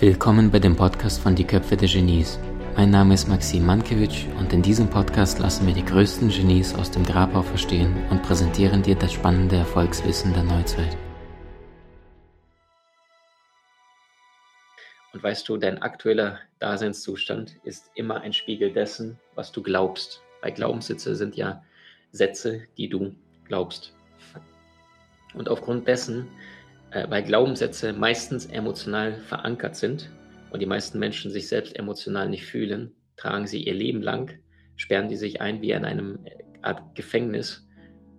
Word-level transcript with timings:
Willkommen 0.00 0.50
bei 0.50 0.58
dem 0.58 0.76
Podcast 0.76 1.20
von 1.20 1.34
Die 1.34 1.46
Köpfe 1.46 1.76
der 1.76 1.86
Genies. 1.86 2.38
Mein 2.74 2.88
Name 2.88 3.12
ist 3.12 3.28
Maxim 3.28 3.66
Mankewitsch 3.66 4.24
und 4.38 4.50
in 4.50 4.62
diesem 4.62 4.88
Podcast 4.88 5.38
lassen 5.40 5.66
wir 5.66 5.74
die 5.74 5.84
größten 5.84 6.30
Genies 6.30 6.74
aus 6.74 6.90
dem 6.90 7.04
Grabau 7.04 7.42
verstehen 7.42 7.94
und 8.08 8.22
präsentieren 8.22 8.82
dir 8.82 8.94
das 8.94 9.12
spannende 9.12 9.56
Erfolgswissen 9.56 10.32
der 10.32 10.44
Neuzeit. 10.44 10.96
Und 15.12 15.22
weißt 15.22 15.46
du, 15.46 15.58
dein 15.58 15.82
aktueller 15.82 16.38
Daseinszustand 16.60 17.56
ist 17.64 17.90
immer 17.94 18.22
ein 18.22 18.32
Spiegel 18.32 18.72
dessen, 18.72 19.18
was 19.34 19.52
du 19.52 19.62
glaubst. 19.62 20.22
Weil 20.40 20.52
Glaubenssätze 20.52 21.14
sind 21.14 21.36
ja 21.36 21.62
Sätze, 22.10 22.62
die 22.78 22.88
du 22.88 23.14
glaubst. 23.44 23.94
Und 25.34 25.50
aufgrund 25.50 25.86
dessen 25.86 26.26
äh, 26.90 27.08
weil 27.08 27.22
Glaubenssätze 27.22 27.92
meistens 27.92 28.46
emotional 28.46 29.14
verankert 29.20 29.76
sind 29.76 30.10
und 30.50 30.60
die 30.60 30.66
meisten 30.66 30.98
Menschen 30.98 31.30
sich 31.30 31.48
selbst 31.48 31.78
emotional 31.78 32.28
nicht 32.28 32.46
fühlen, 32.46 32.92
tragen 33.16 33.46
sie 33.46 33.62
ihr 33.62 33.74
Leben 33.74 34.02
lang, 34.02 34.38
sperren 34.76 35.08
die 35.08 35.16
sich 35.16 35.40
ein 35.40 35.60
wie 35.62 35.72
in 35.72 35.84
einem 35.84 36.18
äh, 36.24 36.30
Art 36.62 36.94
Gefängnis 36.94 37.66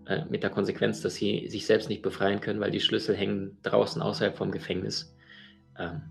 äh, 0.07 0.25
mit 0.29 0.43
der 0.43 0.49
Konsequenz, 0.49 1.01
dass 1.01 1.15
sie 1.15 1.47
sich 1.47 1.65
selbst 1.65 1.89
nicht 1.89 2.01
befreien 2.01 2.41
können, 2.41 2.59
weil 2.59 2.71
die 2.71 2.79
Schlüssel 2.79 3.15
hängen 3.15 3.57
draußen 3.63 4.01
außerhalb 4.01 4.35
vom 4.35 4.51
Gefängnis 4.51 5.15
ähm, 5.77 6.01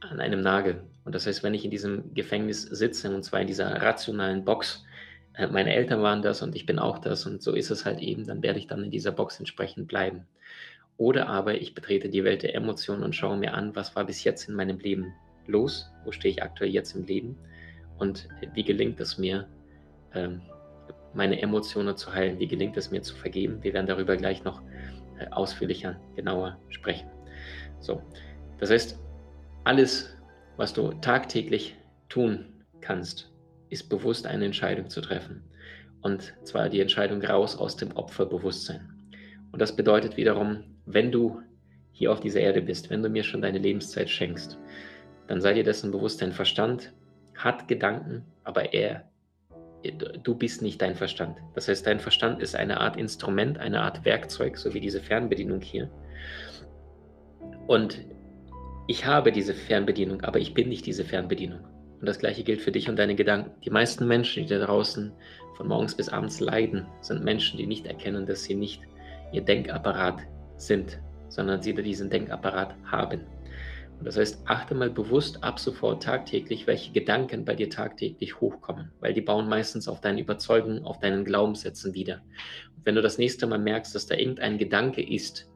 an 0.00 0.20
einem 0.20 0.40
Nagel. 0.40 0.82
Und 1.04 1.14
das 1.14 1.26
heißt, 1.26 1.42
wenn 1.42 1.54
ich 1.54 1.64
in 1.64 1.70
diesem 1.70 2.14
Gefängnis 2.14 2.62
sitze, 2.62 3.14
und 3.14 3.24
zwar 3.24 3.40
in 3.40 3.46
dieser 3.46 3.70
rationalen 3.82 4.44
Box, 4.44 4.84
äh, 5.34 5.46
meine 5.46 5.74
Eltern 5.74 6.02
waren 6.02 6.22
das 6.22 6.42
und 6.42 6.54
ich 6.54 6.66
bin 6.66 6.78
auch 6.78 6.98
das 6.98 7.26
und 7.26 7.42
so 7.42 7.54
ist 7.54 7.70
es 7.70 7.84
halt 7.84 8.00
eben, 8.00 8.26
dann 8.26 8.42
werde 8.42 8.58
ich 8.58 8.66
dann 8.66 8.84
in 8.84 8.90
dieser 8.90 9.12
Box 9.12 9.38
entsprechend 9.38 9.88
bleiben. 9.88 10.26
Oder 10.98 11.28
aber 11.28 11.54
ich 11.54 11.74
betrete 11.74 12.08
die 12.08 12.24
Welt 12.24 12.42
der 12.42 12.54
Emotionen 12.54 13.04
und 13.04 13.14
schaue 13.14 13.38
mir 13.38 13.54
an, 13.54 13.74
was 13.74 13.94
war 13.94 14.04
bis 14.04 14.24
jetzt 14.24 14.48
in 14.48 14.54
meinem 14.56 14.78
Leben 14.78 15.14
los, 15.46 15.90
wo 16.04 16.10
stehe 16.10 16.32
ich 16.32 16.42
aktuell 16.42 16.70
jetzt 16.70 16.94
im 16.94 17.04
Leben 17.04 17.38
und 17.98 18.28
wie 18.52 18.64
gelingt 18.64 19.00
es 19.00 19.16
mir, 19.16 19.48
ähm, 20.12 20.42
meine 21.14 21.40
Emotionen 21.40 21.96
zu 21.96 22.12
heilen, 22.12 22.38
wie 22.40 22.48
gelingt 22.48 22.76
es 22.76 22.90
mir 22.90 23.00
zu 23.00 23.14
vergeben. 23.14 23.62
Wir 23.62 23.72
werden 23.72 23.86
darüber 23.86 24.16
gleich 24.16 24.42
noch 24.42 24.60
äh, 25.18 25.28
ausführlicher, 25.30 25.98
genauer 26.16 26.58
sprechen. 26.68 27.08
So, 27.80 28.02
das 28.58 28.70
heißt, 28.70 28.98
alles, 29.64 30.16
was 30.56 30.72
du 30.72 30.92
tagtäglich 30.94 31.76
tun 32.08 32.64
kannst, 32.80 33.32
ist 33.70 33.88
bewusst 33.88 34.26
eine 34.26 34.46
Entscheidung 34.46 34.90
zu 34.90 35.00
treffen. 35.00 35.44
Und 36.00 36.34
zwar 36.42 36.68
die 36.68 36.80
Entscheidung 36.80 37.22
raus 37.22 37.56
aus 37.56 37.76
dem 37.76 37.92
Opferbewusstsein. 37.92 38.97
Und 39.58 39.62
das 39.62 39.74
bedeutet 39.74 40.16
wiederum, 40.16 40.62
wenn 40.86 41.10
du 41.10 41.42
hier 41.90 42.12
auf 42.12 42.20
dieser 42.20 42.38
Erde 42.38 42.62
bist, 42.62 42.90
wenn 42.90 43.02
du 43.02 43.08
mir 43.08 43.24
schon 43.24 43.42
deine 43.42 43.58
Lebenszeit 43.58 44.08
schenkst, 44.08 44.56
dann 45.26 45.40
sei 45.40 45.52
dir 45.52 45.64
dessen 45.64 45.90
bewusst, 45.90 46.22
dein 46.22 46.30
Verstand 46.30 46.92
hat 47.34 47.66
Gedanken, 47.66 48.24
aber 48.44 48.72
er, 48.72 49.10
du 50.22 50.36
bist 50.36 50.62
nicht 50.62 50.80
dein 50.80 50.94
Verstand. 50.94 51.38
Das 51.56 51.66
heißt, 51.66 51.84
dein 51.84 51.98
Verstand 51.98 52.40
ist 52.40 52.54
eine 52.54 52.78
Art 52.78 52.96
Instrument, 52.96 53.58
eine 53.58 53.80
Art 53.80 54.04
Werkzeug, 54.04 54.58
so 54.58 54.74
wie 54.74 54.80
diese 54.80 55.00
Fernbedienung 55.00 55.60
hier. 55.60 55.90
Und 57.66 58.06
ich 58.86 59.06
habe 59.06 59.32
diese 59.32 59.54
Fernbedienung, 59.54 60.22
aber 60.22 60.38
ich 60.38 60.54
bin 60.54 60.68
nicht 60.68 60.86
diese 60.86 61.04
Fernbedienung. 61.04 61.64
Und 61.98 62.06
das 62.06 62.20
gleiche 62.20 62.44
gilt 62.44 62.62
für 62.62 62.70
dich 62.70 62.88
und 62.88 62.96
deine 62.96 63.16
Gedanken. 63.16 63.60
Die 63.64 63.70
meisten 63.70 64.06
Menschen, 64.06 64.44
die 64.44 64.50
da 64.50 64.64
draußen 64.64 65.10
von 65.56 65.66
morgens 65.66 65.96
bis 65.96 66.08
abends 66.08 66.38
leiden, 66.38 66.86
sind 67.00 67.24
Menschen, 67.24 67.58
die 67.58 67.66
nicht 67.66 67.86
erkennen, 67.86 68.24
dass 68.24 68.44
sie 68.44 68.54
nicht 68.54 68.82
ihr 69.32 69.42
Denkapparat 69.42 70.22
sind, 70.56 71.00
sondern 71.28 71.62
sie 71.62 71.74
diesen 71.74 72.10
Denkapparat 72.10 72.74
haben. 72.84 73.20
Und 73.98 74.04
das 74.04 74.16
heißt, 74.16 74.42
achte 74.44 74.74
mal 74.74 74.90
bewusst 74.90 75.42
ab 75.42 75.58
sofort 75.58 76.04
tagtäglich, 76.04 76.66
welche 76.66 76.92
Gedanken 76.92 77.44
bei 77.44 77.54
dir 77.54 77.68
tagtäglich 77.68 78.40
hochkommen, 78.40 78.92
weil 79.00 79.12
die 79.12 79.20
bauen 79.20 79.48
meistens 79.48 79.88
auf 79.88 80.00
deinen 80.00 80.18
Überzeugungen, 80.18 80.84
auf 80.84 81.00
deinen 81.00 81.24
Glaubenssätzen 81.24 81.94
wieder. 81.94 82.22
Und 82.76 82.86
wenn 82.86 82.94
du 82.94 83.02
das 83.02 83.18
nächste 83.18 83.46
Mal 83.46 83.58
merkst, 83.58 83.94
dass 83.94 84.06
da 84.06 84.14
irgendein 84.14 84.58
Gedanke 84.58 85.02
ist, 85.02 85.50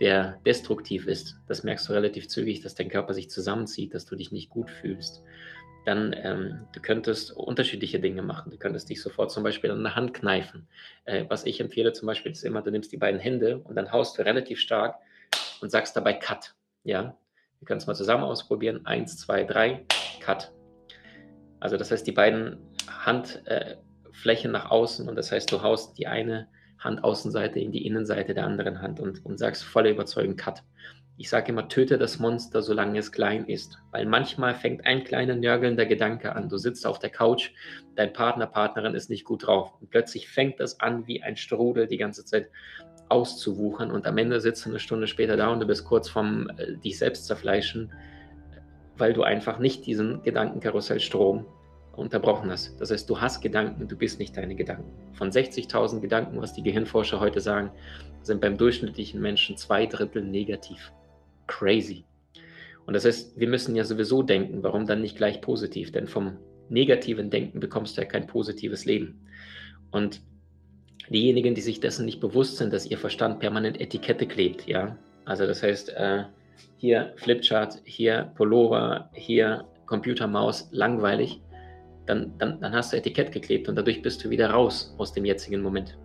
der 0.00 0.40
destruktiv 0.44 1.06
ist, 1.06 1.36
das 1.46 1.62
merkst 1.62 1.88
du 1.88 1.92
relativ 1.92 2.26
zügig, 2.26 2.62
dass 2.62 2.74
dein 2.74 2.88
Körper 2.88 3.14
sich 3.14 3.30
zusammenzieht, 3.30 3.94
dass 3.94 4.06
du 4.06 4.16
dich 4.16 4.32
nicht 4.32 4.50
gut 4.50 4.70
fühlst 4.70 5.22
dann 5.84 6.14
ähm, 6.16 6.66
du 6.72 6.80
könntest 6.80 7.32
unterschiedliche 7.32 8.00
Dinge 8.00 8.22
machen. 8.22 8.50
Du 8.50 8.58
könntest 8.58 8.88
dich 8.88 9.02
sofort 9.02 9.30
zum 9.30 9.42
Beispiel 9.42 9.70
an 9.70 9.82
der 9.82 9.94
Hand 9.94 10.14
kneifen. 10.14 10.66
Äh, 11.04 11.24
was 11.28 11.44
ich 11.44 11.60
empfehle 11.60 11.92
zum 11.92 12.06
Beispiel 12.06 12.32
ist 12.32 12.44
immer, 12.44 12.62
du 12.62 12.70
nimmst 12.70 12.92
die 12.92 12.96
beiden 12.96 13.20
Hände 13.20 13.58
und 13.58 13.74
dann 13.76 13.92
haust 13.92 14.18
du 14.18 14.22
relativ 14.22 14.60
stark 14.60 14.96
und 15.60 15.70
sagst 15.70 15.96
dabei 15.96 16.14
Cut. 16.14 16.54
Ja, 16.84 17.16
wir 17.60 17.66
können 17.66 17.78
es 17.78 17.86
mal 17.86 17.94
zusammen 17.94 18.24
ausprobieren. 18.24 18.86
Eins, 18.86 19.18
zwei, 19.18 19.44
drei, 19.44 19.84
Cut. 20.20 20.52
Also 21.60 21.76
das 21.76 21.90
heißt, 21.90 22.06
die 22.06 22.12
beiden 22.12 22.58
Handflächen 22.88 24.50
äh, 24.50 24.52
nach 24.52 24.70
außen 24.70 25.08
und 25.08 25.16
das 25.16 25.32
heißt, 25.32 25.50
du 25.52 25.62
haust 25.62 25.98
die 25.98 26.06
eine 26.06 26.48
Handaußenseite 26.78 27.58
in 27.60 27.72
die 27.72 27.86
Innenseite 27.86 28.34
der 28.34 28.44
anderen 28.44 28.80
Hand 28.82 29.00
und, 29.00 29.24
und 29.24 29.38
sagst 29.38 29.64
voller 29.64 29.90
Überzeugung 29.90 30.36
Cut. 30.36 30.62
Ich 31.16 31.30
sage 31.30 31.52
immer, 31.52 31.68
töte 31.68 31.96
das 31.96 32.18
Monster, 32.18 32.60
solange 32.60 32.98
es 32.98 33.12
klein 33.12 33.44
ist. 33.46 33.78
Weil 33.92 34.04
manchmal 34.04 34.54
fängt 34.54 34.84
ein 34.84 35.04
kleiner 35.04 35.36
nörgelnder 35.36 35.86
Gedanke 35.86 36.34
an. 36.34 36.48
Du 36.48 36.58
sitzt 36.58 36.86
auf 36.86 36.98
der 36.98 37.10
Couch, 37.10 37.52
dein 37.94 38.12
Partner, 38.12 38.46
Partnerin 38.46 38.96
ist 38.96 39.10
nicht 39.10 39.24
gut 39.24 39.46
drauf. 39.46 39.72
Und 39.80 39.90
plötzlich 39.90 40.28
fängt 40.28 40.58
das 40.58 40.80
an, 40.80 41.06
wie 41.06 41.22
ein 41.22 41.36
Strudel 41.36 41.86
die 41.86 41.98
ganze 41.98 42.24
Zeit 42.24 42.50
auszuwuchern. 43.08 43.92
Und 43.92 44.06
am 44.06 44.18
Ende 44.18 44.40
sitzt 44.40 44.64
du 44.64 44.70
eine 44.70 44.80
Stunde 44.80 45.06
später 45.06 45.36
da 45.36 45.52
und 45.52 45.60
du 45.60 45.66
bist 45.66 45.84
kurz 45.84 46.08
vom 46.08 46.50
äh, 46.56 46.76
dich 46.78 46.98
selbst 46.98 47.26
zerfleischen, 47.26 47.92
weil 48.96 49.12
du 49.12 49.22
einfach 49.22 49.60
nicht 49.60 49.86
diesen 49.86 50.20
Gedankenkarussellstrom 50.24 51.46
unterbrochen 51.92 52.50
hast. 52.50 52.80
Das 52.80 52.90
heißt, 52.90 53.08
du 53.08 53.20
hast 53.20 53.40
Gedanken, 53.40 53.86
du 53.86 53.96
bist 53.96 54.18
nicht 54.18 54.36
deine 54.36 54.56
Gedanken. 54.56 54.90
Von 55.12 55.30
60.000 55.30 56.00
Gedanken, 56.00 56.40
was 56.40 56.54
die 56.54 56.62
Gehirnforscher 56.64 57.20
heute 57.20 57.40
sagen, 57.40 57.70
sind 58.22 58.40
beim 58.40 58.56
durchschnittlichen 58.56 59.20
Menschen 59.20 59.56
zwei 59.56 59.86
Drittel 59.86 60.24
negativ 60.24 60.92
crazy. 61.58 62.04
Und 62.86 62.94
das 62.94 63.04
heißt, 63.04 63.38
wir 63.38 63.48
müssen 63.48 63.76
ja 63.76 63.84
sowieso 63.84 64.22
denken, 64.22 64.62
warum 64.62 64.86
dann 64.86 65.00
nicht 65.00 65.16
gleich 65.16 65.40
positiv? 65.40 65.92
Denn 65.92 66.06
vom 66.06 66.36
negativen 66.68 67.30
Denken 67.30 67.60
bekommst 67.60 67.96
du 67.96 68.02
ja 68.02 68.06
kein 68.06 68.26
positives 68.26 68.84
Leben. 68.84 69.20
Und 69.90 70.20
diejenigen, 71.08 71.54
die 71.54 71.60
sich 71.60 71.80
dessen 71.80 72.04
nicht 72.04 72.20
bewusst 72.20 72.56
sind, 72.56 72.72
dass 72.72 72.86
ihr 72.86 72.98
Verstand 72.98 73.40
permanent 73.40 73.80
Etikette 73.80 74.26
klebt, 74.26 74.66
ja, 74.66 74.98
also 75.24 75.46
das 75.46 75.62
heißt, 75.62 75.90
äh, 75.90 76.24
hier 76.76 77.12
Flipchart, 77.16 77.80
hier 77.84 78.32
Pullover, 78.34 79.10
hier 79.14 79.64
Computermaus, 79.86 80.68
langweilig, 80.72 81.40
dann, 82.06 82.36
dann, 82.38 82.60
dann 82.60 82.74
hast 82.74 82.92
du 82.92 82.96
Etikett 82.96 83.32
geklebt 83.32 83.68
und 83.68 83.76
dadurch 83.76 84.02
bist 84.02 84.24
du 84.24 84.30
wieder 84.30 84.50
raus 84.50 84.94
aus 84.98 85.12
dem 85.12 85.24
jetzigen 85.24 85.62
Moment. 85.62 85.96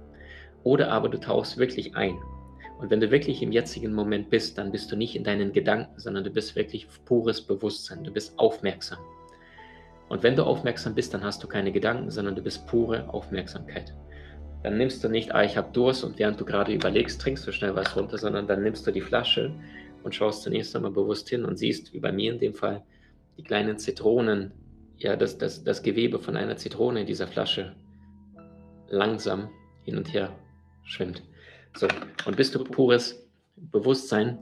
Oder 0.64 0.92
aber 0.92 1.10
du 1.10 1.20
tauchst 1.20 1.58
wirklich 1.58 1.96
ein 1.96 2.18
und 2.80 2.90
wenn 2.90 3.02
du 3.02 3.12
wirklich 3.12 3.42
im 3.42 3.52
jetzigen 3.52 3.94
Moment 3.94 4.30
bist, 4.30 4.58
dann 4.58 4.72
bist 4.72 4.90
du 4.90 4.96
nicht 4.96 5.16
in 5.16 5.26
deinen 5.26 5.52
Gedanken, 5.52 6.00
sondern 6.00 6.24
du 6.24 6.30
bist 6.30 6.56
wirklich 6.56 6.88
pures 7.04 7.42
Bewusstsein, 7.42 8.06
du 8.06 8.12
bist 8.12 8.40
aufmerksam. 8.40 9.00
Und 10.08 10.24
wenn 10.24 10.38
du 10.38 10.44
aufmerksam 10.44 10.96
bist, 10.96 11.14
dann 11.14 11.24
hast 11.24 11.44
du 11.44 11.48
keine 11.48 11.74
Gedanken, 11.74 12.10
sondern 12.10 12.36
du 12.36 12.42
bist 12.42 12.66
pure 12.68 13.14
Aufmerksamkeit. 13.14 13.94
Dann 14.64 14.78
nimmst 14.78 15.04
du 15.04 15.10
nicht, 15.10 15.36
ah, 15.36 15.44
ich 15.44 15.58
habe 15.58 15.74
Durst 15.74 16.06
und 16.06 16.18
während 16.20 16.40
du 16.40 16.46
gerade 16.46 16.74
überlegst, 16.74 17.22
trinkst 17.22 17.46
du 17.46 17.52
schnell 17.52 17.76
was 17.76 17.96
runter, 17.98 18.18
sondern 18.18 18.48
dann 18.48 18.64
nimmst 18.64 18.88
du 18.88 18.92
die 18.92 19.02
Flasche 19.02 19.54
und 20.04 20.16
schaust 20.16 20.44
zunächst 20.44 20.74
einmal 20.74 20.92
bewusst 20.92 21.28
hin 21.28 21.44
und 21.44 21.58
siehst, 21.58 21.94
wie 21.94 22.00
bei 22.00 22.14
mir 22.14 22.32
in 22.32 22.40
dem 22.40 22.54
Fall, 22.54 22.82
die 23.38 23.44
kleinen 23.44 23.78
Zitronen, 23.78 24.52
ja, 24.98 25.18
das, 25.18 25.38
das, 25.38 25.66
das 25.66 25.84
Gewebe 25.84 26.18
von 26.18 26.38
einer 26.38 26.56
Zitrone 26.56 27.02
in 27.02 27.08
dieser 27.08 27.28
Flasche 27.28 27.76
langsam 28.88 29.50
hin 29.84 29.98
und 29.98 30.14
her 30.14 30.34
schwimmt. 30.84 31.24
So, 31.76 31.88
und 32.26 32.36
bist 32.36 32.56
du 32.56 32.64
pures 32.64 33.28
Bewusstsein, 33.56 34.40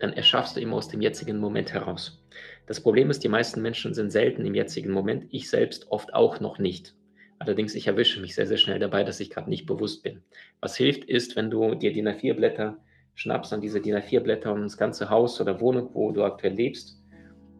dann 0.00 0.12
erschaffst 0.12 0.56
du 0.56 0.60
immer 0.60 0.76
aus 0.76 0.88
dem 0.88 1.00
jetzigen 1.00 1.38
Moment 1.38 1.72
heraus. 1.72 2.22
Das 2.66 2.80
Problem 2.80 3.10
ist, 3.10 3.22
die 3.22 3.28
meisten 3.28 3.62
Menschen 3.62 3.94
sind 3.94 4.10
selten 4.10 4.44
im 4.44 4.54
jetzigen 4.54 4.92
Moment, 4.92 5.26
ich 5.30 5.48
selbst 5.48 5.90
oft 5.90 6.14
auch 6.14 6.40
noch 6.40 6.58
nicht. 6.58 6.94
Allerdings, 7.38 7.74
ich 7.74 7.86
erwische 7.86 8.20
mich 8.20 8.34
sehr, 8.34 8.46
sehr 8.46 8.56
schnell 8.56 8.78
dabei, 8.78 9.04
dass 9.04 9.20
ich 9.20 9.30
gerade 9.30 9.50
nicht 9.50 9.66
bewusst 9.66 10.02
bin. 10.02 10.22
Was 10.60 10.76
hilft, 10.76 11.04
ist, 11.04 11.36
wenn 11.36 11.50
du 11.50 11.74
dir 11.74 11.92
DIN 11.92 12.08
A4-Blätter 12.08 12.78
schnappst, 13.14 13.52
an 13.52 13.60
diese 13.60 13.80
DIN 13.80 13.96
A4-Blätter 13.96 14.52
und 14.52 14.62
das 14.62 14.76
ganze 14.76 15.10
Haus 15.10 15.40
oder 15.40 15.60
Wohnung, 15.60 15.90
wo 15.92 16.12
du 16.12 16.24
aktuell 16.24 16.54
lebst, 16.54 17.00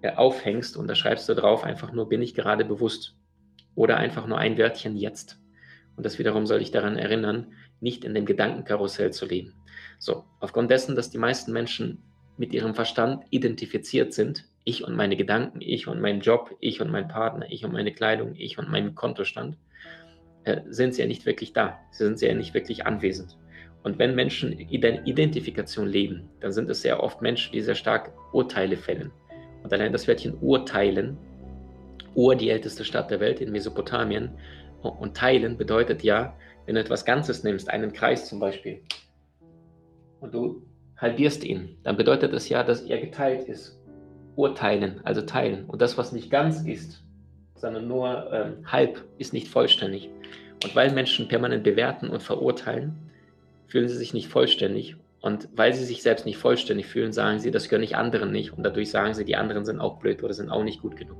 äh, 0.02 0.14
aufhängst 0.14 0.76
und 0.76 0.88
da 0.88 0.94
schreibst 0.94 1.28
du 1.28 1.34
drauf 1.34 1.64
einfach 1.64 1.92
nur, 1.92 2.08
bin 2.08 2.22
ich 2.22 2.34
gerade 2.34 2.64
bewusst. 2.64 3.16
Oder 3.74 3.96
einfach 3.96 4.26
nur 4.26 4.38
ein 4.38 4.56
Wörtchen 4.56 4.96
jetzt. 4.96 5.40
Und 5.96 6.04
das 6.04 6.18
wiederum 6.18 6.46
soll 6.46 6.58
dich 6.58 6.70
daran 6.70 6.96
erinnern, 6.96 7.52
nicht 7.80 8.04
in 8.04 8.14
dem 8.14 8.26
Gedankenkarussell 8.26 9.12
zu 9.12 9.26
leben. 9.26 9.54
So, 9.98 10.24
aufgrund 10.40 10.70
dessen, 10.70 10.96
dass 10.96 11.10
die 11.10 11.18
meisten 11.18 11.52
Menschen 11.52 12.02
mit 12.36 12.52
ihrem 12.52 12.74
Verstand 12.74 13.24
identifiziert 13.30 14.12
sind, 14.12 14.44
ich 14.64 14.82
und 14.82 14.96
meine 14.96 15.16
Gedanken, 15.16 15.60
ich 15.60 15.86
und 15.86 16.00
mein 16.00 16.20
Job, 16.20 16.56
ich 16.60 16.80
und 16.80 16.90
mein 16.90 17.06
Partner, 17.06 17.46
ich 17.48 17.64
und 17.64 17.72
meine 17.72 17.92
Kleidung, 17.92 18.34
ich 18.34 18.58
und 18.58 18.70
mein 18.70 18.94
Kontostand, 18.94 19.56
äh, 20.44 20.62
sind 20.68 20.94
sie 20.94 21.02
ja 21.02 21.06
nicht 21.08 21.26
wirklich 21.26 21.52
da. 21.52 21.78
Sie 21.90 22.04
sind 22.04 22.20
ja 22.20 22.34
nicht 22.34 22.54
wirklich 22.54 22.86
anwesend. 22.86 23.36
Und 23.82 23.98
wenn 23.98 24.14
Menschen 24.14 24.52
in 24.52 24.68
Identifikation 25.04 25.86
leben, 25.86 26.30
dann 26.40 26.52
sind 26.52 26.70
es 26.70 26.80
sehr 26.80 27.02
oft 27.02 27.20
Menschen, 27.20 27.52
die 27.52 27.60
sehr 27.60 27.74
stark 27.74 28.12
Urteile 28.32 28.78
fällen 28.78 29.12
Und 29.62 29.72
allein 29.72 29.92
das 29.92 30.08
Wörtchen 30.08 30.36
urteilen, 30.40 31.18
Ur, 32.14 32.36
die 32.36 32.48
älteste 32.48 32.84
Stadt 32.84 33.10
der 33.10 33.20
Welt 33.20 33.40
in 33.40 33.50
Mesopotamien, 33.50 34.30
und 34.88 35.16
teilen 35.16 35.56
bedeutet 35.56 36.02
ja, 36.02 36.36
wenn 36.66 36.76
du 36.76 36.80
etwas 36.80 37.04
Ganzes 37.04 37.44
nimmst, 37.44 37.70
einen 37.70 37.92
Kreis 37.92 38.28
zum 38.28 38.40
Beispiel, 38.40 38.80
und 40.24 40.32
du 40.32 40.62
halbierst 40.96 41.44
ihn, 41.44 41.76
dann 41.82 41.98
bedeutet 41.98 42.32
das 42.32 42.48
ja, 42.48 42.62
dass 42.62 42.80
er 42.80 42.98
geteilt 42.98 43.46
ist. 43.46 43.78
Urteilen, 44.36 45.00
also 45.04 45.20
teilen. 45.20 45.66
Und 45.66 45.82
das, 45.82 45.98
was 45.98 46.12
nicht 46.12 46.30
ganz 46.30 46.62
ist, 46.62 47.04
sondern 47.54 47.86
nur 47.86 48.32
ähm, 48.32 48.64
halb, 48.64 49.04
ist 49.18 49.34
nicht 49.34 49.48
vollständig. 49.48 50.08
Und 50.64 50.74
weil 50.74 50.92
Menschen 50.92 51.28
permanent 51.28 51.62
bewerten 51.62 52.08
und 52.08 52.22
verurteilen, 52.22 52.96
fühlen 53.68 53.86
sie 53.86 53.96
sich 53.96 54.14
nicht 54.14 54.28
vollständig. 54.28 54.96
Und 55.20 55.48
weil 55.54 55.74
sie 55.74 55.84
sich 55.84 56.02
selbst 56.02 56.24
nicht 56.24 56.38
vollständig 56.38 56.86
fühlen, 56.86 57.12
sagen 57.12 57.38
sie, 57.38 57.50
das 57.50 57.68
gehört 57.68 57.82
nicht 57.82 57.96
anderen 57.96 58.32
nicht. 58.32 58.52
Und 58.52 58.64
dadurch 58.64 58.90
sagen 58.90 59.12
sie, 59.12 59.26
die 59.26 59.36
anderen 59.36 59.66
sind 59.66 59.80
auch 59.80 59.98
blöd 59.98 60.22
oder 60.22 60.32
sind 60.32 60.50
auch 60.50 60.64
nicht 60.64 60.80
gut 60.80 60.96
genug. 60.96 61.18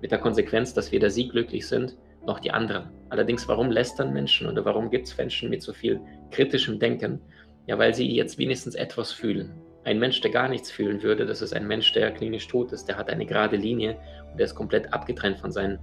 Mit 0.00 0.12
der 0.12 0.18
Konsequenz, 0.18 0.74
dass 0.74 0.92
weder 0.92 1.10
sie 1.10 1.28
glücklich 1.28 1.66
sind, 1.66 1.96
noch 2.28 2.38
die 2.38 2.52
anderen. 2.52 2.90
Allerdings, 3.08 3.48
warum 3.48 3.70
lästern 3.70 4.12
Menschen 4.12 4.46
oder 4.46 4.64
warum 4.64 4.90
gibt 4.90 5.08
es 5.08 5.16
Menschen 5.16 5.50
mit 5.50 5.62
so 5.62 5.72
viel 5.72 6.00
kritischem 6.30 6.78
Denken? 6.78 7.20
Ja, 7.66 7.78
weil 7.78 7.94
sie 7.94 8.08
jetzt 8.14 8.38
wenigstens 8.38 8.76
etwas 8.76 9.10
fühlen. 9.10 9.52
Ein 9.84 9.98
Mensch, 9.98 10.20
der 10.20 10.30
gar 10.30 10.48
nichts 10.48 10.70
fühlen 10.70 11.02
würde, 11.02 11.26
das 11.26 11.42
ist 11.42 11.54
ein 11.54 11.66
Mensch, 11.66 11.92
der 11.92 12.12
klinisch 12.12 12.46
tot 12.46 12.72
ist, 12.72 12.86
der 12.86 12.96
hat 12.96 13.10
eine 13.10 13.26
gerade 13.26 13.56
Linie 13.56 13.98
und 14.30 14.38
der 14.38 14.46
ist 14.46 14.54
komplett 14.54 14.92
abgetrennt 14.92 15.38
von 15.38 15.50
seinem, 15.50 15.78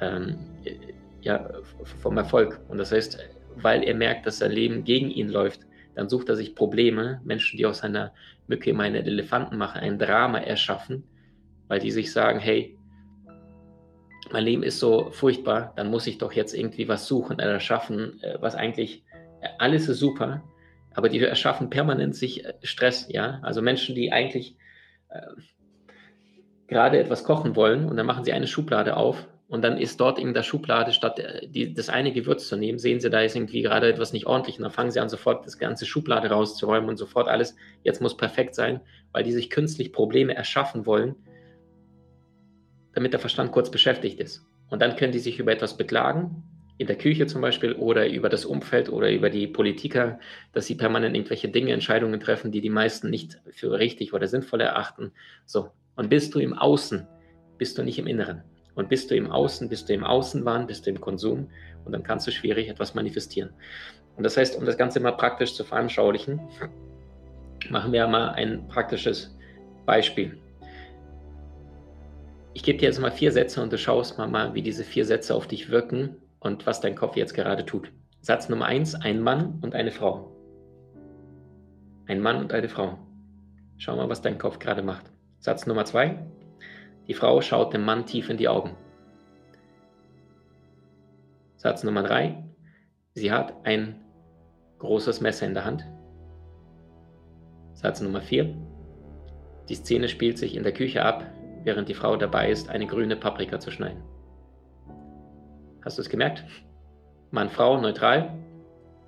ähm, 0.00 0.36
ja, 1.22 1.48
vom 2.02 2.18
Erfolg. 2.18 2.60
Und 2.68 2.78
das 2.78 2.92
heißt, 2.92 3.18
weil 3.56 3.82
er 3.84 3.94
merkt, 3.94 4.26
dass 4.26 4.38
sein 4.38 4.52
Leben 4.52 4.84
gegen 4.84 5.10
ihn 5.10 5.28
läuft, 5.28 5.60
dann 5.94 6.08
sucht 6.08 6.28
er 6.28 6.36
sich 6.36 6.54
Probleme, 6.54 7.20
Menschen, 7.24 7.56
die 7.56 7.66
aus 7.66 7.82
einer 7.82 8.12
Mücke 8.48 8.70
immer 8.70 8.82
einen 8.82 9.06
Elefanten 9.06 9.56
machen, 9.56 9.80
ein 9.80 9.98
Drama 9.98 10.38
erschaffen, 10.38 11.04
weil 11.68 11.78
die 11.78 11.92
sich 11.92 12.12
sagen, 12.12 12.40
hey, 12.40 12.76
mein 14.32 14.44
Leben 14.44 14.62
ist 14.62 14.78
so 14.78 15.10
furchtbar, 15.10 15.72
dann 15.76 15.90
muss 15.90 16.06
ich 16.06 16.18
doch 16.18 16.32
jetzt 16.32 16.54
irgendwie 16.54 16.88
was 16.88 17.06
suchen 17.06 17.34
oder 17.34 17.60
schaffen, 17.60 18.22
äh, 18.22 18.36
was 18.40 18.54
eigentlich, 18.54 19.04
äh, 19.40 19.48
alles 19.58 19.88
ist 19.88 19.98
super, 19.98 20.42
aber 20.94 21.08
die 21.08 21.20
erschaffen 21.20 21.70
permanent 21.70 22.14
sich 22.14 22.44
äh, 22.44 22.54
Stress, 22.62 23.06
ja. 23.08 23.40
Also 23.42 23.62
Menschen, 23.62 23.94
die 23.94 24.12
eigentlich 24.12 24.56
äh, 25.10 25.20
gerade 26.66 26.98
etwas 26.98 27.24
kochen 27.24 27.56
wollen 27.56 27.86
und 27.86 27.96
dann 27.96 28.06
machen 28.06 28.24
sie 28.24 28.32
eine 28.32 28.46
Schublade 28.46 28.96
auf 28.96 29.26
und 29.48 29.62
dann 29.62 29.76
ist 29.76 30.00
dort 30.00 30.18
in 30.18 30.32
der 30.32 30.42
Schublade, 30.42 30.92
statt 30.92 31.18
äh, 31.18 31.46
die, 31.46 31.74
das 31.74 31.88
eine 31.88 32.12
Gewürz 32.12 32.48
zu 32.48 32.56
nehmen, 32.56 32.78
sehen 32.78 33.00
sie, 33.00 33.10
da 33.10 33.20
ist 33.20 33.36
irgendwie 33.36 33.62
gerade 33.62 33.88
etwas 33.88 34.12
nicht 34.12 34.26
ordentlich 34.26 34.58
und 34.58 34.62
dann 34.62 34.72
fangen 34.72 34.90
sie 34.90 35.00
an, 35.00 35.08
sofort 35.08 35.46
das 35.46 35.58
ganze 35.58 35.86
Schublade 35.86 36.30
rauszuräumen 36.30 36.88
und 36.88 36.96
sofort 36.96 37.28
alles, 37.28 37.56
jetzt 37.82 38.00
muss 38.00 38.16
perfekt 38.16 38.54
sein, 38.54 38.80
weil 39.12 39.24
die 39.24 39.32
sich 39.32 39.50
künstlich 39.50 39.92
Probleme 39.92 40.34
erschaffen 40.34 40.86
wollen, 40.86 41.16
damit 42.94 43.12
der 43.12 43.20
Verstand 43.20 43.52
kurz 43.52 43.70
beschäftigt 43.70 44.20
ist. 44.20 44.46
Und 44.70 44.80
dann 44.80 44.96
können 44.96 45.12
die 45.12 45.18
sich 45.18 45.38
über 45.38 45.52
etwas 45.52 45.76
beklagen 45.76 46.42
in 46.76 46.86
der 46.86 46.96
Küche 46.96 47.26
zum 47.26 47.40
Beispiel 47.40 47.72
oder 47.74 48.08
über 48.08 48.28
das 48.28 48.44
Umfeld 48.44 48.88
oder 48.88 49.10
über 49.12 49.30
die 49.30 49.46
Politiker, 49.46 50.18
dass 50.52 50.66
sie 50.66 50.74
permanent 50.74 51.14
irgendwelche 51.14 51.48
Dinge, 51.48 51.72
Entscheidungen 51.72 52.18
treffen, 52.18 52.50
die 52.50 52.60
die 52.60 52.70
meisten 52.70 53.10
nicht 53.10 53.40
für 53.50 53.78
richtig 53.78 54.12
oder 54.12 54.26
sinnvoll 54.26 54.60
erachten. 54.60 55.12
So. 55.46 55.70
Und 55.96 56.10
bist 56.10 56.34
du 56.34 56.40
im 56.40 56.54
Außen, 56.54 57.06
bist 57.58 57.78
du 57.78 57.84
nicht 57.84 57.98
im 57.98 58.08
Inneren. 58.08 58.42
Und 58.74 58.88
bist 58.88 59.10
du 59.10 59.14
im 59.14 59.30
Außen, 59.30 59.68
bist 59.68 59.88
du 59.88 59.94
im 59.94 60.02
Außenwahn, 60.02 60.66
bist 60.66 60.86
du 60.86 60.90
im 60.90 61.00
Konsum 61.00 61.48
und 61.84 61.92
dann 61.92 62.02
kannst 62.02 62.26
du 62.26 62.32
schwierig 62.32 62.68
etwas 62.68 62.94
manifestieren. 62.94 63.50
Und 64.16 64.24
das 64.24 64.36
heißt, 64.36 64.56
um 64.56 64.64
das 64.64 64.76
Ganze 64.76 64.98
mal 64.98 65.12
praktisch 65.12 65.54
zu 65.54 65.62
veranschaulichen, 65.62 66.40
machen 67.70 67.92
wir 67.92 68.06
mal 68.08 68.30
ein 68.30 68.66
praktisches 68.66 69.36
Beispiel. 69.86 70.38
Ich 72.54 72.62
gebe 72.62 72.78
dir 72.78 72.86
jetzt 72.86 73.00
mal 73.00 73.10
vier 73.10 73.32
Sätze 73.32 73.60
und 73.60 73.72
du 73.72 73.78
schaust 73.78 74.16
mal, 74.16 74.28
mal, 74.28 74.54
wie 74.54 74.62
diese 74.62 74.84
vier 74.84 75.04
Sätze 75.04 75.34
auf 75.34 75.48
dich 75.48 75.70
wirken 75.70 76.16
und 76.38 76.66
was 76.66 76.80
dein 76.80 76.94
Kopf 76.94 77.16
jetzt 77.16 77.34
gerade 77.34 77.66
tut. 77.66 77.92
Satz 78.20 78.48
Nummer 78.48 78.66
eins: 78.66 78.94
ein 78.94 79.20
Mann 79.20 79.58
und 79.60 79.74
eine 79.74 79.90
Frau. 79.90 80.30
Ein 82.06 82.20
Mann 82.20 82.36
und 82.36 82.52
eine 82.52 82.68
Frau. 82.68 82.98
Schau 83.76 83.96
mal, 83.96 84.08
was 84.08 84.22
dein 84.22 84.38
Kopf 84.38 84.60
gerade 84.60 84.82
macht. 84.82 85.10
Satz 85.40 85.66
Nummer 85.66 85.84
zwei: 85.84 86.24
die 87.08 87.14
Frau 87.14 87.40
schaut 87.40 87.74
dem 87.74 87.84
Mann 87.84 88.06
tief 88.06 88.30
in 88.30 88.36
die 88.36 88.48
Augen. 88.48 88.76
Satz 91.56 91.82
Nummer 91.82 92.04
drei: 92.04 92.44
sie 93.14 93.32
hat 93.32 93.66
ein 93.66 94.00
großes 94.78 95.20
Messer 95.20 95.46
in 95.46 95.54
der 95.54 95.64
Hand. 95.64 95.84
Satz 97.72 98.00
Nummer 98.00 98.20
vier: 98.20 98.56
die 99.68 99.74
Szene 99.74 100.08
spielt 100.08 100.38
sich 100.38 100.54
in 100.54 100.62
der 100.62 100.72
Küche 100.72 101.04
ab, 101.04 101.26
während 101.64 101.88
die 101.88 101.94
Frau 101.94 102.16
dabei 102.16 102.50
ist, 102.50 102.68
eine 102.68 102.86
grüne 102.86 103.16
Paprika 103.16 103.58
zu 103.58 103.70
schneiden. 103.70 104.02
Hast 105.82 105.98
du 105.98 106.02
es 106.02 106.08
gemerkt? 106.08 106.44
Mann, 107.30 107.50
Frau, 107.50 107.80
neutral, 107.80 108.38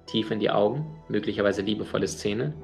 tief 0.06 0.30
in 0.30 0.40
die 0.40 0.50
Augen, 0.50 0.84
möglicherweise 1.08 1.62
liebevolle 1.62 2.08
Szene, 2.08 2.54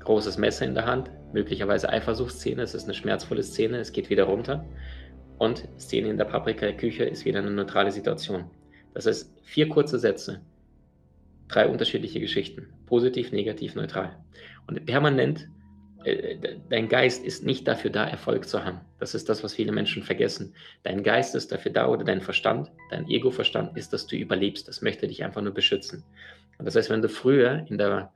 großes 0.00 0.38
Messer 0.38 0.64
in 0.64 0.74
der 0.74 0.86
Hand, 0.86 1.10
möglicherweise 1.32 1.88
Eifersuchtsszene, 1.88 2.62
es 2.62 2.74
ist 2.74 2.84
eine 2.84 2.94
schmerzvolle 2.94 3.42
Szene, 3.42 3.78
es 3.78 3.92
geht 3.92 4.08
wieder 4.08 4.24
runter. 4.24 4.64
Und 5.38 5.68
Szene 5.78 6.08
in 6.08 6.16
der 6.16 6.24
Paprika-Küche 6.24 7.04
ist 7.04 7.24
wieder 7.24 7.40
eine 7.40 7.50
neutrale 7.50 7.92
Situation. 7.92 8.44
Das 8.94 9.06
heißt, 9.06 9.32
vier 9.42 9.68
kurze 9.68 9.98
Sätze, 9.98 10.40
drei 11.48 11.68
unterschiedliche 11.68 12.20
Geschichten, 12.20 12.72
positiv, 12.86 13.32
negativ, 13.32 13.74
neutral. 13.74 14.16
Und 14.66 14.84
permanent 14.86 15.48
dein 16.68 16.88
Geist 16.88 17.24
ist 17.24 17.44
nicht 17.44 17.66
dafür 17.66 17.90
da, 17.90 18.06
Erfolg 18.06 18.48
zu 18.48 18.64
haben. 18.64 18.80
Das 18.98 19.14
ist 19.14 19.28
das, 19.28 19.42
was 19.42 19.54
viele 19.54 19.72
Menschen 19.72 20.02
vergessen. 20.02 20.54
Dein 20.82 21.02
Geist 21.02 21.34
ist 21.34 21.52
dafür 21.52 21.72
da 21.72 21.88
oder 21.88 22.04
dein 22.04 22.20
Verstand, 22.20 22.70
dein 22.90 23.08
Ego-Verstand 23.08 23.76
ist, 23.76 23.92
dass 23.92 24.06
du 24.06 24.16
überlebst. 24.16 24.68
Das 24.68 24.82
möchte 24.82 25.08
dich 25.08 25.24
einfach 25.24 25.42
nur 25.42 25.54
beschützen. 25.54 26.04
Und 26.58 26.66
das 26.66 26.76
heißt, 26.76 26.90
wenn 26.90 27.02
du 27.02 27.08
früher 27.08 27.64
in 27.68 27.78
der 27.78 28.12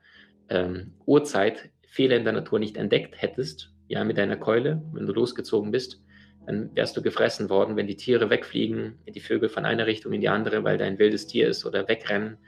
ähm, 0.48 0.92
Urzeit 1.06 1.70
Fehler 1.86 2.16
in 2.16 2.24
der 2.24 2.32
Natur 2.32 2.58
nicht 2.58 2.76
entdeckt 2.76 3.20
hättest, 3.20 3.70
ja, 3.88 4.04
mit 4.04 4.18
deiner 4.18 4.36
Keule, 4.36 4.82
wenn 4.92 5.06
du 5.06 5.12
losgezogen 5.12 5.70
bist, 5.70 6.00
dann 6.46 6.74
wärst 6.74 6.96
du 6.96 7.02
gefressen 7.02 7.50
worden, 7.50 7.76
wenn 7.76 7.86
die 7.86 7.96
Tiere 7.96 8.30
wegfliegen, 8.30 8.98
die 9.06 9.20
Vögel 9.20 9.48
von 9.48 9.64
einer 9.64 9.86
Richtung 9.86 10.12
in 10.12 10.20
die 10.20 10.28
andere, 10.28 10.64
weil 10.64 10.78
da 10.78 10.84
ein 10.84 10.98
wildes 10.98 11.26
Tier 11.26 11.48
ist 11.48 11.64
oder 11.66 11.86
wegrennen 11.88 12.38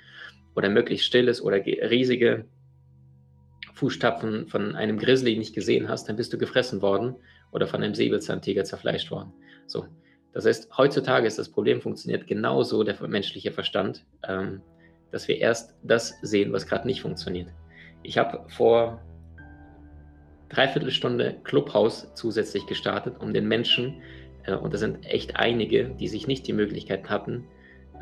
oder 0.57 0.69
möglichst 0.69 1.07
still 1.07 1.29
ist 1.29 1.41
oder 1.43 1.65
riesige 1.65 2.47
Fußstapfen 3.75 4.47
von 4.47 4.77
einem 4.77 4.99
Grizzly 4.99 5.37
nicht 5.37 5.55
gesehen 5.55 5.89
hast, 5.89 6.09
dann 6.09 6.17
bist 6.17 6.33
du 6.33 6.39
gefressen 6.39 6.81
worden 6.81 7.17
oder 7.53 7.67
von 7.67 7.83
einem 7.83 7.95
Säbelzahntiger 7.95 8.65
zerfleischt 8.65 9.11
worden. 9.11 9.33
So. 9.67 9.87
Das 10.33 10.47
heißt, 10.47 10.77
heutzutage 10.77 11.27
ist 11.27 11.39
das 11.39 11.49
Problem, 11.49 11.81
funktioniert 11.81 12.27
genauso 12.27 12.83
der 12.83 13.01
menschliche 13.07 13.53
Verstand, 13.53 14.05
ähm, 14.27 14.63
dass 15.13 15.29
wir 15.29 15.39
erst 15.39 15.75
das 15.85 16.19
sehen, 16.23 16.53
was 16.53 16.67
gerade 16.67 16.87
nicht 16.87 17.03
funktioniert. 17.03 17.49
Ich 18.03 18.19
habe 18.19 18.45
vor 18.49 19.01
dreiviertel 20.49 20.91
Stunde 20.91 21.37
Clubhouse 21.45 22.09
zusätzlich 22.15 22.67
gestartet, 22.67 23.17
um 23.21 23.33
den 23.33 23.47
Menschen, 23.47 24.03
äh, 24.45 24.55
und 24.55 24.75
da 24.75 24.79
sind 24.79 25.07
echt 25.07 25.37
einige, 25.37 25.91
die 25.91 26.09
sich 26.09 26.27
nicht 26.27 26.47
die 26.47 26.53
Möglichkeit 26.53 27.09
hatten, 27.09 27.47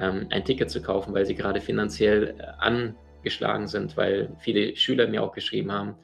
ähm, 0.01 0.27
ein 0.31 0.45
Ticket 0.45 0.71
zu 0.71 0.83
kaufen, 0.83 1.13
weil 1.15 1.27
sie 1.27 1.35
gerade 1.35 1.61
finanziell 1.61 2.35
äh, 2.39 2.43
an 2.59 2.95
geschlagen 3.23 3.67
sind, 3.67 3.97
weil 3.97 4.37
viele 4.41 4.77
Schüler 4.77 5.09
mir 5.09 5.23
auch 5.23 5.33
geschrieben 5.33 5.73
haben. 5.73 5.95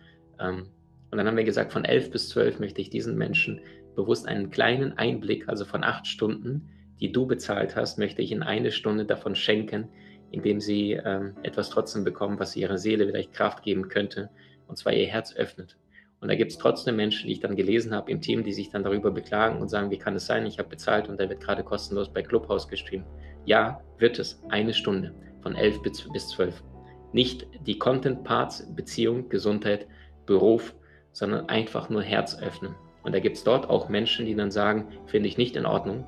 Ähm, 0.40 0.68
und 1.10 1.18
dann 1.18 1.26
haben 1.26 1.36
wir 1.36 1.44
gesagt, 1.44 1.72
von 1.72 1.84
11 1.84 2.10
bis 2.10 2.28
12 2.30 2.60
möchte 2.60 2.80
ich 2.80 2.90
diesen 2.90 3.16
Menschen 3.16 3.60
bewusst 3.94 4.28
einen 4.28 4.50
kleinen 4.50 4.96
Einblick, 4.96 5.48
also 5.48 5.64
von 5.64 5.82
acht 5.82 6.06
Stunden, 6.06 6.68
die 7.00 7.12
du 7.12 7.26
bezahlt 7.26 7.76
hast, 7.76 7.98
möchte 7.98 8.22
ich 8.22 8.32
in 8.32 8.42
eine 8.42 8.70
Stunde 8.70 9.04
davon 9.04 9.34
schenken, 9.34 9.88
indem 10.30 10.60
sie 10.60 10.92
ähm, 10.92 11.34
etwas 11.42 11.70
trotzdem 11.70 12.04
bekommen, 12.04 12.38
was 12.38 12.56
ihrer 12.56 12.78
Seele 12.78 13.06
vielleicht 13.06 13.32
Kraft 13.32 13.62
geben 13.62 13.88
könnte, 13.88 14.30
und 14.66 14.76
zwar 14.76 14.92
ihr 14.92 15.06
Herz 15.06 15.34
öffnet. 15.34 15.76
Und 16.20 16.28
da 16.28 16.34
gibt 16.34 16.50
es 16.50 16.58
trotzdem 16.58 16.96
Menschen, 16.96 17.28
die 17.28 17.34
ich 17.34 17.40
dann 17.40 17.56
gelesen 17.56 17.94
habe 17.94 18.10
im 18.10 18.20
Team, 18.20 18.42
die 18.42 18.52
sich 18.52 18.70
dann 18.70 18.82
darüber 18.82 19.10
beklagen 19.10 19.60
und 19.60 19.68
sagen, 19.68 19.90
wie 19.90 19.98
kann 19.98 20.16
es 20.16 20.26
sein, 20.26 20.46
ich 20.46 20.58
habe 20.58 20.68
bezahlt 20.68 21.08
und 21.08 21.18
der 21.18 21.28
wird 21.28 21.40
gerade 21.40 21.62
kostenlos 21.62 22.12
bei 22.12 22.22
Clubhouse 22.22 22.68
gestreamt. 22.68 23.06
Ja, 23.44 23.80
wird 23.98 24.18
es. 24.18 24.42
Eine 24.48 24.74
Stunde 24.74 25.14
von 25.42 25.54
11 25.54 25.82
bis, 25.82 26.08
bis 26.12 26.28
12. 26.28 26.62
Nicht 27.12 27.46
die 27.66 27.78
Content-Parts, 27.78 28.74
Beziehung, 28.74 29.28
Gesundheit, 29.28 29.86
Beruf, 30.26 30.74
sondern 31.12 31.48
einfach 31.48 31.88
nur 31.88 32.02
Herz 32.02 32.40
öffnen. 32.40 32.74
Und 33.02 33.14
da 33.14 33.20
gibt 33.20 33.36
es 33.36 33.44
dort 33.44 33.68
auch 33.68 33.88
Menschen, 33.88 34.26
die 34.26 34.34
dann 34.34 34.50
sagen, 34.50 34.88
finde 35.06 35.28
ich 35.28 35.38
nicht 35.38 35.56
in 35.56 35.66
Ordnung. 35.66 36.04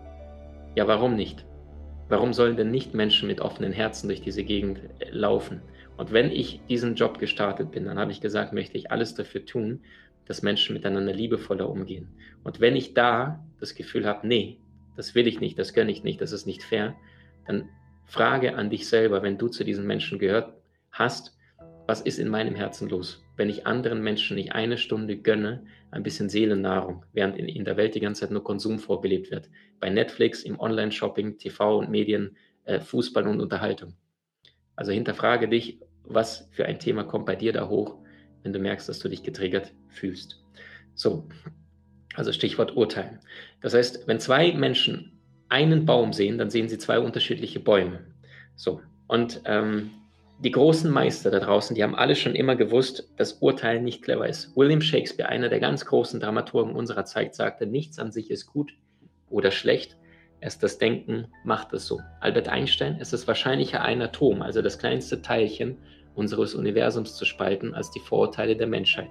Ja, 0.77 0.87
warum 0.87 1.17
nicht? 1.17 1.47
Warum 2.09 2.33
sollen 2.33 2.57
denn 2.57 2.71
nicht 2.71 2.93
Menschen 2.93 3.29
mit 3.29 3.41
offenen 3.41 3.73
Herzen 3.73 4.09
durch 4.09 4.21
diese 4.21 4.45
Gegend 4.45 4.81
äh, 4.99 5.11
laufen? 5.11 5.63
Und 5.97 6.13
wenn 6.13 6.31
ich 6.31 6.61
diesen 6.69 6.97
Job 6.97 7.19
gestartet 7.19 7.71
bin, 7.71 7.85
dann 7.85 7.99
habe 7.99 8.11
ich 8.11 8.21
gesagt, 8.21 8.53
möchte 8.53 8.77
ich 8.77 8.91
alles 8.91 9.15
dafür 9.15 9.45
tun, 9.45 9.81
dass 10.27 10.43
Menschen 10.43 10.75
miteinander 10.75 11.13
liebevoller 11.13 11.69
umgehen. 11.69 12.09
Und 12.45 12.61
wenn 12.61 12.77
ich 12.77 12.95
da 12.95 13.45
das 13.59 13.75
Gefühl 13.75 14.07
habe, 14.07 14.27
nee, 14.27 14.59
das 14.97 15.15
will 15.15 15.27
ich 15.27 15.41
nicht, 15.41 15.59
das 15.59 15.73
gönne 15.73 15.91
ich 15.91 16.05
nicht, 16.05 16.21
das 16.21 16.33
ist 16.33 16.47
nicht 16.47 16.63
fair, 16.63 16.95
dann 17.47 17.69
frage 18.07 18.57
an 18.57 18.71
dich 18.71 18.89
selber, 18.89 19.23
wenn 19.23 19.39
du 19.39 19.49
zu 19.49 19.65
diesen 19.65 19.87
Menschen 19.87 20.19
gehört 20.19 20.53
hast, 20.93 21.37
was 21.87 22.01
ist 22.01 22.19
in 22.19 22.29
meinem 22.29 22.55
Herzen 22.55 22.89
los, 22.89 23.25
wenn 23.37 23.51
ich 23.51 23.67
anderen 23.67 24.03
Menschen 24.03 24.37
nicht 24.37 24.53
eine 24.53 24.79
Stunde 24.79 25.17
gönne, 25.17 25.65
ein 25.91 26.03
bisschen 26.03 26.29
Seelennahrung, 26.29 27.05
während 27.13 27.37
in, 27.37 27.49
in 27.49 27.65
der 27.65 27.77
Welt 27.77 27.95
die 27.95 28.01
ganze 28.01 28.21
Zeit 28.21 28.31
nur 28.31 28.45
Konsum 28.45 28.79
vorgelebt 28.79 29.31
wird. 29.31 29.51
Bei 29.81 29.91
Netflix, 29.91 30.43
im 30.45 30.61
Online-Shopping, 30.61 31.39
TV 31.39 31.79
und 31.79 31.91
Medien, 31.91 32.37
äh, 32.65 32.81
Fußball 32.81 33.27
und 33.27 33.41
Unterhaltung. 33.41 33.95
Also 34.77 34.93
hinterfrage 34.93 35.49
dich, 35.49 35.81
was 36.05 36.49
für 36.53 36.67
ein 36.67 36.79
Thema 36.79 37.05
kommt 37.05 37.27
bei 37.27 37.37
dir 37.37 37.53
da 37.53 37.69
hoch, 37.69 37.97
wenn 38.43 38.53
du 38.53 38.59
merkst, 38.59 38.89
dass 38.89 39.01
du 39.01 39.09
dich 39.09 39.23
getriggert 39.23 39.73
fühlst. 39.89 40.43
So, 40.95 41.29
also 42.15 42.33
Stichwort 42.33 42.77
Urteilen. 42.77 43.19
Das 43.61 43.75
heißt, 43.75 44.07
wenn 44.07 44.21
zwei 44.21 44.53
Menschen 44.53 45.19
einen 45.49 45.87
Baum 45.87 46.13
sehen, 46.13 46.39
dann 46.39 46.51
sehen 46.51 46.69
sie 46.69 46.79
zwei 46.79 47.01
unterschiedliche 47.01 47.61
Bäume. 47.61 48.07
So, 48.55 48.81
und 49.09 49.43
ähm, 49.45 49.91
die 50.43 50.51
großen 50.51 50.91
Meister 50.91 51.31
da 51.31 51.39
draußen, 51.39 51.77
die 51.77 51.83
haben 51.83 51.95
alle 51.95 52.17
schon 52.17 52.35
immer 52.35 52.57
gewusst, 52.57 53.11
dass 53.17 53.35
Urteilen 53.35 53.85
nicht 53.85 54.03
clever 54.03 54.27
ist. 54.27 54.57
William 54.57 54.81
Shakespeare, 54.81 55.29
einer 55.29 55.51
der 55.51 55.61
ganz 55.61 55.85
großen 55.85 56.19
Dramaturgen 56.19 56.75
unserer 56.75 57.05
Zeit, 57.05 57.35
sagte, 57.35 57.67
nichts 57.67 57.99
an 57.99 58.11
sich 58.11 58.31
ist 58.31 58.47
gut 58.47 58.73
oder 59.29 59.51
schlecht, 59.51 59.99
erst 60.41 60.63
das 60.63 60.79
Denken 60.79 61.27
macht 61.45 61.75
es 61.75 61.87
so. 61.87 62.01
Albert 62.21 62.49
Einstein, 62.49 62.97
es 63.01 63.13
ist 63.13 63.29
wahrscheinlicher, 63.29 63.83
ein 63.83 64.01
Atom, 64.01 64.41
also 64.41 64.63
das 64.63 64.79
kleinste 64.79 65.21
Teilchen 65.21 65.77
unseres 66.15 66.55
Universums 66.55 67.17
zu 67.17 67.27
spalten, 67.27 67.75
als 67.75 67.91
die 67.91 68.01
Vorurteile 68.01 68.57
der 68.57 68.67
Menschheit. 68.67 69.11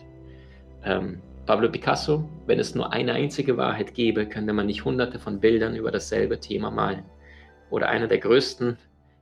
Ähm, 0.84 1.22
Pablo 1.46 1.70
Picasso, 1.70 2.28
wenn 2.48 2.60
es 2.60 2.74
nur 2.74 2.92
eine 2.92 3.14
einzige 3.14 3.56
Wahrheit 3.56 3.94
gäbe, 3.94 4.28
könnte 4.28 4.54
man 4.54 4.66
nicht 4.66 4.84
hunderte 4.84 5.20
von 5.20 5.40
Bildern 5.40 5.76
über 5.76 5.92
dasselbe 5.92 6.40
Thema 6.40 6.72
malen. 6.72 7.06
Oder 7.70 7.90
einer 7.90 8.08
der 8.08 8.20
größten 8.20 8.78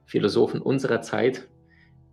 Philosophen 0.05 0.61
unserer 0.61 1.01
Zeit, 1.01 1.47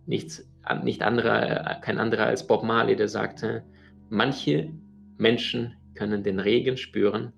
nichts, 0.05 0.47
nicht 0.83 1.01
anderer, 1.01 1.79
kein 1.81 1.99
anderer 1.99 2.25
als 2.25 2.47
Bob 2.47 2.63
Marley, 2.63 2.95
der 2.95 3.07
sagte, 3.07 3.63
manche 4.09 4.71
Menschen 5.17 5.75
können 5.95 6.23
den 6.23 6.39
Regen 6.39 6.77
spüren, 6.77 7.33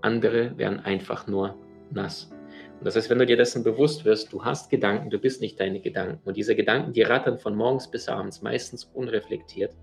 andere 0.00 0.56
werden 0.58 0.80
einfach 0.80 1.26
nur 1.26 1.56
nass. 1.90 2.30
Und 2.78 2.86
das 2.86 2.96
heißt, 2.96 3.10
wenn 3.10 3.18
du 3.18 3.26
dir 3.26 3.36
dessen 3.36 3.64
bewusst 3.64 4.04
wirst, 4.04 4.32
du 4.32 4.44
hast 4.44 4.70
Gedanken, 4.70 5.10
du 5.10 5.18
bist 5.18 5.40
nicht 5.40 5.58
deine 5.58 5.80
Gedanken. 5.80 6.20
Und 6.24 6.36
diese 6.36 6.54
Gedanken, 6.54 6.92
die 6.92 7.02
rattern 7.02 7.38
von 7.38 7.56
morgens 7.56 7.90
bis 7.90 8.08
abends, 8.08 8.42
meistens 8.42 8.84
unreflektiert, 8.84 9.74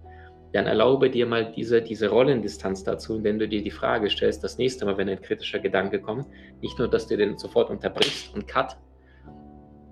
dann 0.54 0.68
erlaube 0.68 1.10
dir 1.10 1.26
mal 1.26 1.52
diese, 1.52 1.82
diese 1.82 2.10
Rollendistanz 2.10 2.84
dazu, 2.84 3.18
indem 3.18 3.40
du 3.40 3.48
dir 3.48 3.64
die 3.64 3.72
Frage 3.72 4.10
stellst, 4.10 4.44
das 4.44 4.60
nächste 4.60 4.86
Mal, 4.86 4.98
wenn 4.98 5.10
ein 5.10 5.22
kritischer 5.22 5.58
Gedanke 5.58 6.00
kommt, 6.00 6.28
nicht 6.62 6.78
nur, 6.78 6.88
dass 6.88 7.08
du 7.08 7.18
den 7.18 7.40
sofort 7.40 7.72
unterbrichst 7.72 8.34
und 8.36 8.48
cut, 8.48 8.78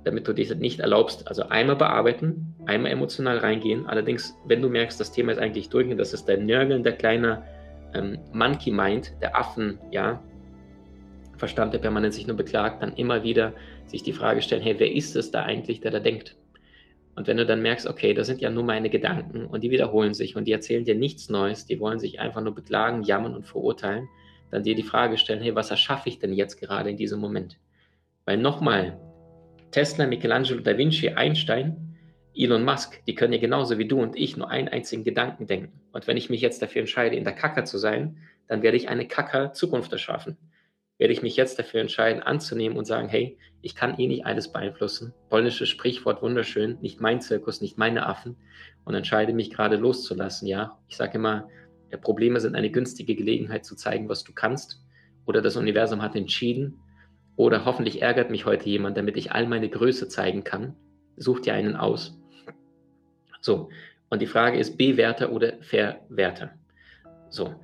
damit 0.04 0.28
du 0.28 0.34
dich 0.34 0.54
nicht 0.56 0.80
erlaubst, 0.80 1.28
also 1.28 1.44
einmal 1.44 1.76
bearbeiten, 1.76 2.56
einmal 2.66 2.92
emotional 2.92 3.38
reingehen. 3.38 3.86
Allerdings, 3.86 4.36
wenn 4.46 4.62
du 4.62 4.70
merkst, 4.70 5.00
das 5.00 5.12
Thema 5.12 5.32
ist 5.32 5.38
eigentlich 5.38 5.70
durch 5.70 5.90
und 5.90 5.98
das 5.98 6.14
ist 6.14 6.26
dein 6.26 6.46
nörgelnder 6.46 6.92
kleiner 6.92 7.44
ähm, 7.94 8.18
Monkey 8.34 8.72
Mind, 8.72 9.14
der 9.22 9.38
Affen, 9.38 9.80
ja, 9.92 10.24
Verstand, 11.38 11.74
der 11.74 11.80
permanent 11.80 12.14
sich 12.14 12.28
nur 12.28 12.38
beklagt, 12.38 12.84
dann 12.84 12.94
immer 12.94 13.24
wieder 13.24 13.54
sich 13.88 14.04
die 14.04 14.14
Frage 14.14 14.42
stellen, 14.42 14.62
hey, 14.62 14.76
wer 14.78 14.94
ist 14.94 15.16
es 15.16 15.32
da 15.32 15.44
eigentlich, 15.44 15.82
der 15.82 15.92
da 15.92 16.00
denkt? 16.00 16.38
Und 17.16 17.28
wenn 17.28 17.38
du 17.38 17.46
dann 17.46 17.62
merkst, 17.62 17.88
okay, 17.88 18.14
das 18.14 18.28
sind 18.28 18.42
ja 18.42 18.50
nur 18.50 18.64
meine 18.64 18.90
Gedanken 18.90 19.46
und 19.46 19.64
die 19.64 19.72
wiederholen 19.72 20.14
sich 20.14 20.36
und 20.36 20.46
die 20.46 20.52
erzählen 20.52 20.86
dir 20.86 20.96
nichts 20.96 21.30
Neues, 21.30 21.66
die 21.66 21.80
wollen 21.80 22.00
sich 22.00 22.20
einfach 22.20 22.42
nur 22.42 22.56
beklagen, 22.56 23.04
jammern 23.04 23.36
und 23.36 23.46
verurteilen, 23.46 24.08
dann 24.50 24.64
dir 24.64 24.76
die 24.76 24.84
Frage 24.84 25.18
stellen, 25.18 25.42
hey, 25.42 25.56
was 25.56 25.72
erschaffe 25.72 26.10
ich 26.10 26.20
denn 26.20 26.34
jetzt 26.34 26.60
gerade 26.60 26.90
in 26.90 26.98
diesem 26.98 27.20
Moment? 27.20 27.58
Weil 28.26 28.38
nochmal, 28.38 29.00
Tesla, 29.72 30.06
Michelangelo, 30.06 30.62
Da 30.62 30.78
Vinci, 30.78 31.10
Einstein, 31.10 31.98
Elon 32.36 32.64
Musk, 32.64 33.04
die 33.06 33.16
können 33.16 33.34
ja 33.34 33.40
genauso 33.40 33.78
wie 33.78 33.88
du 33.88 34.02
und 34.02 34.16
ich 34.16 34.38
nur 34.38 34.50
einen 34.50 34.70
einzigen 34.70 35.04
Gedanken 35.04 35.48
denken. 35.48 35.82
Und 35.92 36.08
wenn 36.08 36.18
ich 36.18 36.30
mich 36.30 36.42
jetzt 36.42 36.62
dafür 36.62 36.82
entscheide, 36.82 37.16
in 37.16 37.24
der 37.24 37.34
Kacker 37.34 37.66
zu 37.66 37.78
sein, 37.78 38.18
dann 38.48 38.62
werde 38.62 38.78
ich 38.78 38.90
eine 38.90 39.08
Kacker 39.08 39.54
Zukunft 39.54 39.92
erschaffen. 39.92 40.38
Werde 40.98 41.14
ich 41.14 41.22
mich 41.22 41.36
jetzt 41.36 41.58
dafür 41.58 41.82
entscheiden, 41.82 42.22
anzunehmen 42.22 42.78
und 42.78 42.86
sagen, 42.86 43.10
hey, 43.10 43.38
ich 43.62 43.76
kann 43.76 43.98
eh 44.00 44.08
nicht 44.08 44.26
alles 44.26 44.52
beeinflussen. 44.52 45.14
Polnisches 45.30 45.68
Sprichwort 45.70 46.22
wunderschön, 46.22 46.78
nicht 46.82 47.02
mein 47.02 47.22
Zirkus, 47.22 47.60
nicht 47.60 47.78
meine 47.78 48.06
Affen. 48.06 48.38
Und 48.86 48.94
entscheide 48.94 49.34
mich 49.34 49.50
gerade 49.52 49.76
loszulassen, 49.76 50.48
ja. 50.48 50.78
Ich 50.88 50.98
sage 50.98 51.16
immer, 51.16 51.50
Probleme 52.02 52.40
sind 52.40 52.56
eine 52.56 52.72
günstige 52.72 53.16
Gelegenheit 53.16 53.66
zu 53.66 53.76
zeigen, 53.76 54.08
was 54.10 54.24
du 54.24 54.32
kannst. 54.34 54.84
Oder 55.26 55.42
das 55.42 55.58
Universum 55.58 56.02
hat 56.02 56.16
entschieden, 56.16 56.80
oder 57.36 57.66
hoffentlich 57.66 58.02
ärgert 58.02 58.30
mich 58.30 58.46
heute 58.46 58.70
jemand, 58.70 58.98
damit 58.98 59.18
ich 59.18 59.32
all 59.32 59.48
meine 59.48 59.70
Größe 59.70 60.08
zeigen 60.08 60.44
kann. 60.44 60.76
Such 61.18 61.40
dir 61.40 61.54
einen 61.54 61.76
aus. 61.76 62.18
So, 63.42 63.70
und 64.10 64.22
die 64.22 64.28
Frage 64.28 64.58
ist 64.58 64.78
Bewerter 64.78 65.32
oder 65.32 65.54
Verwerter. 65.62 66.52
So, 67.30 67.56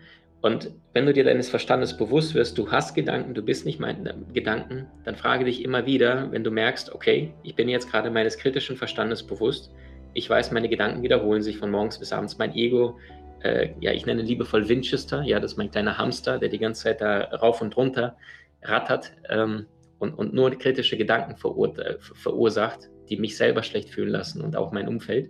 und 0.41 0.71
wenn 0.93 1.05
du 1.05 1.13
dir 1.13 1.23
deines 1.23 1.49
Verstandes 1.49 1.97
bewusst 1.97 2.33
wirst, 2.33 2.57
du 2.57 2.71
hast 2.71 2.93
Gedanken, 2.95 3.33
du 3.33 3.41
bist 3.41 3.65
nicht 3.65 3.79
meine 3.79 4.15
Gedanken, 4.33 4.87
dann 5.03 5.15
frage 5.15 5.45
dich 5.45 5.63
immer 5.63 5.85
wieder, 5.85 6.31
wenn 6.31 6.43
du 6.43 6.51
merkst, 6.51 6.93
okay, 6.93 7.33
ich 7.43 7.55
bin 7.55 7.67
jetzt 7.69 7.91
gerade 7.91 8.09
meines 8.09 8.37
kritischen 8.37 8.77
Verstandes 8.77 9.23
bewusst, 9.23 9.71
ich 10.13 10.29
weiß, 10.29 10.51
meine 10.51 10.69
Gedanken 10.69 11.03
wiederholen 11.03 11.41
sich 11.41 11.57
von 11.57 11.69
morgens 11.69 11.99
bis 11.99 12.13
abends, 12.13 12.37
mein 12.37 12.55
Ego, 12.55 12.97
äh, 13.43 13.69
ja, 13.79 13.91
ich 13.91 14.05
nenne 14.05 14.21
liebevoll 14.21 14.67
Winchester, 14.69 15.21
ja, 15.23 15.39
das 15.39 15.51
ist 15.51 15.57
mein 15.57 15.69
kleiner 15.69 15.97
Hamster, 15.97 16.39
der 16.39 16.49
die 16.49 16.59
ganze 16.59 16.83
Zeit 16.83 17.01
da 17.01 17.21
rauf 17.25 17.61
und 17.61 17.75
runter 17.75 18.15
rattert 18.63 19.13
ähm, 19.29 19.65
und, 19.99 20.13
und 20.13 20.33
nur 20.33 20.51
kritische 20.51 20.97
Gedanken 20.97 21.35
verur 21.37 21.73
verursacht, 21.99 22.89
die 23.09 23.17
mich 23.17 23.37
selber 23.37 23.63
schlecht 23.63 23.89
fühlen 23.89 24.09
lassen 24.09 24.41
und 24.41 24.55
auch 24.55 24.71
mein 24.71 24.87
Umfeld. 24.87 25.29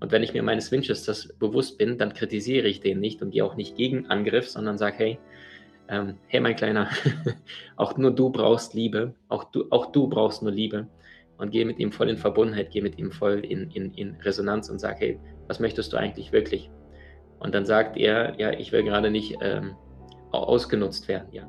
Und 0.00 0.10
wenn 0.10 0.22
ich 0.22 0.34
mir 0.34 0.42
meines 0.42 0.72
Winchesters 0.72 1.32
bewusst 1.38 1.78
bin, 1.78 1.96
dann 1.96 2.12
kritisiere 2.12 2.66
ich 2.66 2.80
den 2.80 2.98
nicht 2.98 3.22
und 3.22 3.30
gehe 3.30 3.44
auch 3.44 3.54
nicht 3.54 3.76
gegen 3.76 4.06
Angriff, 4.06 4.48
sondern 4.48 4.76
sage, 4.76 4.96
hey, 4.98 5.18
ähm, 5.88 6.16
hey 6.26 6.40
mein 6.40 6.56
Kleiner, 6.56 6.88
auch 7.76 7.96
nur 7.96 8.10
du 8.10 8.30
brauchst 8.30 8.74
Liebe, 8.74 9.14
auch 9.28 9.44
du, 9.44 9.66
auch 9.70 9.92
du 9.92 10.08
brauchst 10.08 10.42
nur 10.42 10.50
Liebe 10.50 10.88
und 11.38 11.50
gehe 11.50 11.64
mit 11.64 11.78
ihm 11.78 11.92
voll 11.92 12.08
in 12.08 12.16
Verbundenheit, 12.16 12.70
gehe 12.70 12.82
mit 12.82 12.98
ihm 12.98 13.12
voll 13.12 13.44
in, 13.44 13.70
in, 13.70 13.94
in 13.94 14.16
Resonanz 14.16 14.68
und 14.70 14.80
sage, 14.80 14.96
hey, 14.98 15.20
was 15.46 15.60
möchtest 15.60 15.92
du 15.92 15.96
eigentlich 15.96 16.32
wirklich? 16.32 16.70
Und 17.38 17.54
dann 17.54 17.66
sagt 17.66 17.96
er, 17.96 18.38
ja, 18.40 18.52
ich 18.52 18.72
will 18.72 18.82
gerade 18.84 19.10
nicht 19.10 19.36
ähm, 19.40 19.76
ausgenutzt 20.30 21.08
werden, 21.08 21.28
ja. 21.32 21.48